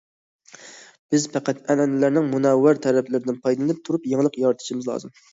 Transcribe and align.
بىز 1.15 1.25
پەقەت 1.33 1.59
ئەنئەنىلەرنىڭ 1.73 2.31
مۇنەۋۋەر 2.31 2.79
تەرەپلىرىدىن 2.85 3.37
پايدىلىنىپ 3.43 3.83
تۇرۇپ، 3.91 4.09
يېڭىلىق 4.13 4.39
يارىتىشىمىز 4.45 4.89
لازىم. 4.93 5.13